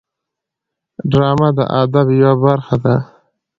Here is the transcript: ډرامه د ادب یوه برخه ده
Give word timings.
ډرامه 1.11 1.49
د 1.57 1.59
ادب 1.81 2.07
یوه 2.21 2.35
برخه 2.43 2.75
ده 2.83 2.95